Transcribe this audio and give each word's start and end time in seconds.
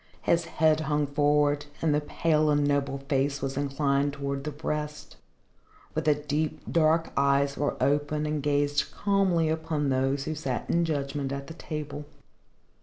His 0.23 0.45
head 0.45 0.79
hung 0.79 1.05
forward 1.05 1.67
and 1.79 1.93
the 1.93 2.01
pale 2.01 2.49
and 2.49 2.67
noble 2.67 2.97
face 3.07 3.39
was 3.39 3.55
inclined 3.55 4.13
towards 4.13 4.41
the 4.45 4.51
breast, 4.51 5.17
but 5.93 6.05
the 6.05 6.15
deep, 6.15 6.59
dark 6.71 7.13
eyes 7.15 7.55
were 7.55 7.77
open 7.79 8.25
and 8.25 8.41
gazed 8.41 8.89
calmly 8.91 9.47
upon 9.47 9.89
those 9.89 10.23
who 10.23 10.33
sat 10.33 10.67
in 10.71 10.85
judgment 10.85 11.31
at 11.31 11.45
the 11.45 11.53
table. 11.53 12.05